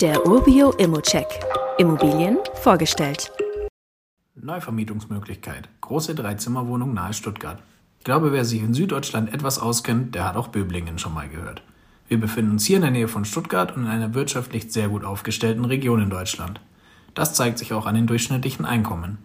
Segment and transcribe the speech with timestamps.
[0.00, 1.26] Der Urbio Immocheck.
[1.76, 3.32] Immobilien vorgestellt.
[4.36, 5.68] Neuvermietungsmöglichkeit.
[5.80, 7.60] Große Dreizimmerwohnung nahe Stuttgart.
[7.98, 11.64] Ich glaube, wer sich in Süddeutschland etwas auskennt, der hat auch Böblingen schon mal gehört.
[12.06, 15.02] Wir befinden uns hier in der Nähe von Stuttgart und in einer wirtschaftlich sehr gut
[15.02, 16.60] aufgestellten Region in Deutschland.
[17.14, 19.18] Das zeigt sich auch an den durchschnittlichen Einkommen.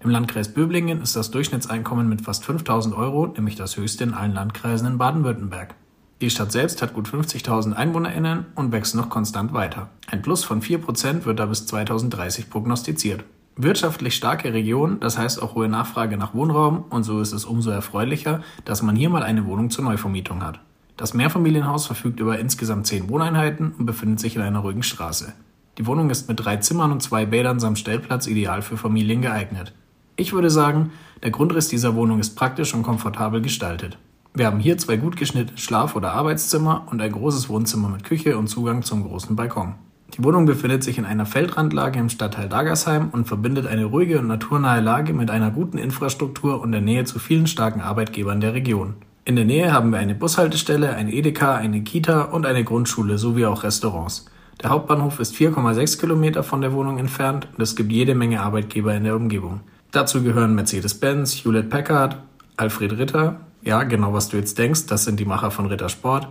[0.00, 4.34] Im Landkreis Böblingen ist das Durchschnittseinkommen mit fast 5000 Euro nämlich das höchste in allen
[4.34, 5.74] Landkreisen in Baden-Württemberg.
[6.20, 9.88] Die Stadt selbst hat gut 50.000 EinwohnerInnen und wächst noch konstant weiter.
[10.08, 13.24] Ein Plus von 4% wird da bis 2030 prognostiziert.
[13.54, 17.70] Wirtschaftlich starke Region, das heißt auch hohe Nachfrage nach Wohnraum und so ist es umso
[17.70, 20.60] erfreulicher, dass man hier mal eine Wohnung zur Neuvermietung hat.
[20.96, 25.32] Das Mehrfamilienhaus verfügt über insgesamt 10 Wohneinheiten und befindet sich in einer ruhigen Straße.
[25.78, 29.72] Die Wohnung ist mit drei Zimmern und zwei Bädern samt Stellplatz ideal für Familien geeignet.
[30.16, 30.90] Ich würde sagen,
[31.22, 33.98] der Grundriss dieser Wohnung ist praktisch und komfortabel gestaltet.
[34.34, 38.38] Wir haben hier zwei gut geschnittene Schlaf- oder Arbeitszimmer und ein großes Wohnzimmer mit Küche
[38.38, 39.74] und Zugang zum großen Balkon.
[40.16, 44.26] Die Wohnung befindet sich in einer Feldrandlage im Stadtteil Dagersheim und verbindet eine ruhige und
[44.26, 48.94] naturnahe Lage mit einer guten Infrastruktur und der Nähe zu vielen starken Arbeitgebern der Region.
[49.24, 53.44] In der Nähe haben wir eine Bushaltestelle, ein Edeka, eine Kita und eine Grundschule sowie
[53.44, 54.24] auch Restaurants.
[54.62, 58.94] Der Hauptbahnhof ist 4,6 Kilometer von der Wohnung entfernt und es gibt jede Menge Arbeitgeber
[58.94, 59.60] in der Umgebung.
[59.90, 62.16] Dazu gehören Mercedes-Benz, Hewlett Packard,
[62.56, 66.26] Alfred Ritter, ja, genau was du jetzt denkst, das sind die Macher von Rittersport,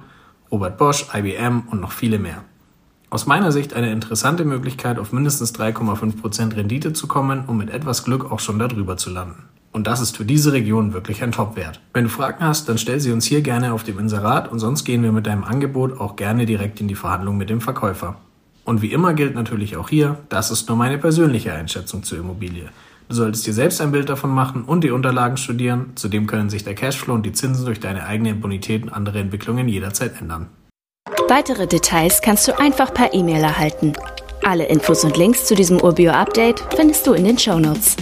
[0.51, 2.43] Robert Bosch, IBM und noch viele mehr.
[3.09, 8.03] Aus meiner Sicht eine interessante Möglichkeit, auf mindestens 3,5% Rendite zu kommen und mit etwas
[8.03, 9.43] Glück auch schon darüber zu landen.
[9.71, 11.79] Und das ist für diese Region wirklich ein Top-Wert.
[11.93, 14.83] Wenn du Fragen hast, dann stell sie uns hier gerne auf dem Inserat und sonst
[14.83, 18.15] gehen wir mit deinem Angebot auch gerne direkt in die Verhandlung mit dem Verkäufer.
[18.65, 22.69] Und wie immer gilt natürlich auch hier, das ist nur meine persönliche Einschätzung zur Immobilie.
[23.09, 25.91] Du solltest dir selbst ein Bild davon machen und die Unterlagen studieren.
[25.95, 29.67] Zudem können sich der Cashflow und die Zinsen durch deine eigene Bonität und andere Entwicklungen
[29.69, 30.49] jederzeit ändern.
[31.29, 33.93] Weitere Details kannst du einfach per E-Mail erhalten.
[34.43, 37.95] Alle Infos und Links zu diesem Urbio-Update findest du in den Show Notes.